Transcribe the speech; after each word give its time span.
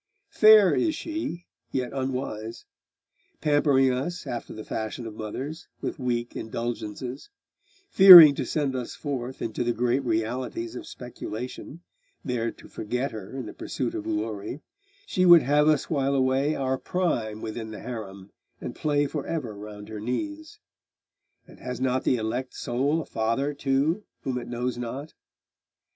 Fair 0.31 0.73
is 0.73 0.95
she, 0.95 1.45
yet 1.71 1.93
unwise; 1.93 2.65
pampering 3.39 3.91
us, 3.93 4.25
after 4.25 4.51
the 4.51 4.63
fashion 4.65 5.05
of 5.05 5.13
mothers, 5.13 5.67
with 5.79 5.99
weak 5.99 6.35
indulgences; 6.35 7.29
fearing 7.87 8.33
to 8.33 8.43
send 8.43 8.75
us 8.75 8.95
forth 8.95 9.43
into 9.43 9.63
the 9.63 9.73
great 9.73 10.03
realities 10.03 10.75
of 10.75 10.87
speculation, 10.87 11.81
there 12.25 12.49
to 12.49 12.67
forget 12.67 13.11
her 13.11 13.37
in 13.37 13.45
the 13.45 13.53
pursuit 13.53 13.93
of 13.93 14.05
glory, 14.05 14.61
she 15.05 15.23
would 15.23 15.43
have 15.43 15.67
us 15.67 15.87
while 15.87 16.15
away 16.15 16.55
our 16.55 16.79
prime 16.79 17.39
within 17.39 17.69
the 17.69 17.81
harem, 17.81 18.31
and 18.59 18.73
play 18.73 19.05
for 19.05 19.27
ever 19.27 19.53
round 19.53 19.87
her 19.87 19.99
knees. 19.99 20.57
And 21.47 21.59
has 21.59 21.79
not 21.79 22.05
the 22.05 22.15
elect 22.15 22.55
soul 22.55 23.01
a 23.03 23.05
father, 23.05 23.53
too, 23.53 24.03
whom 24.23 24.39
it 24.39 24.47
knows 24.47 24.79
not? 24.79 25.13